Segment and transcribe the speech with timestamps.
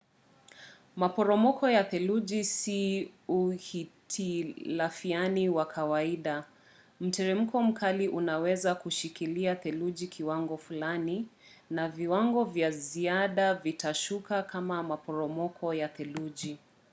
[0.95, 6.43] maporomoko ya theluji si uhitilafiani wa kawaida;
[7.01, 11.27] mteremko mkali unaweza kushikilia theluji kiwango fulani
[11.69, 16.57] na viwango vya ziada vitashuka kama maporomoko ya theluji